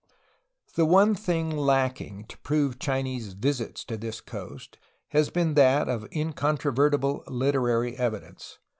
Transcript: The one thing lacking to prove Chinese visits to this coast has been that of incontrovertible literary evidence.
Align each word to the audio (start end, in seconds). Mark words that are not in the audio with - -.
The 0.73 0.87
one 0.87 1.13
thing 1.13 1.55
lacking 1.55 2.25
to 2.29 2.37
prove 2.39 2.79
Chinese 2.79 3.33
visits 3.33 3.83
to 3.85 3.97
this 3.97 4.19
coast 4.19 4.79
has 5.09 5.29
been 5.29 5.53
that 5.53 5.87
of 5.87 6.07
incontrovertible 6.11 7.23
literary 7.27 7.95
evidence. 7.97 8.57